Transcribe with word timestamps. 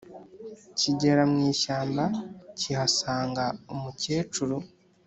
kigera 0.79 1.21
mw 1.31 1.37
ishyamba 1.51 2.03
kihasanga 2.59 3.43
umukecuru 3.73 4.57